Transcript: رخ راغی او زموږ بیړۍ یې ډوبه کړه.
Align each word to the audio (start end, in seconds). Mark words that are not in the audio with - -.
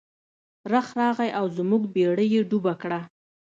رخ 0.71 0.87
راغی 0.99 1.29
او 1.39 1.45
زموږ 1.57 1.83
بیړۍ 1.93 2.27
یې 2.35 2.41
ډوبه 2.49 2.73
کړه. 2.81 2.99